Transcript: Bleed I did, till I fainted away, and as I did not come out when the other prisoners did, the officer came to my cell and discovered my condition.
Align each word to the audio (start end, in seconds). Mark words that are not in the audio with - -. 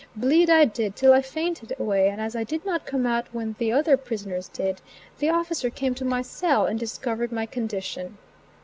Bleed 0.15 0.49
I 0.49 0.65
did, 0.65 0.95
till 0.95 1.13
I 1.13 1.21
fainted 1.21 1.73
away, 1.79 2.09
and 2.09 2.19
as 2.19 2.35
I 2.35 2.43
did 2.43 2.65
not 2.65 2.87
come 2.87 3.05
out 3.05 3.27
when 3.35 3.53
the 3.59 3.71
other 3.71 3.97
prisoners 3.97 4.47
did, 4.47 4.81
the 5.19 5.29
officer 5.29 5.69
came 5.69 5.93
to 5.93 6.03
my 6.05 6.23
cell 6.23 6.65
and 6.65 6.79
discovered 6.79 7.31
my 7.31 7.45
condition. 7.45 8.17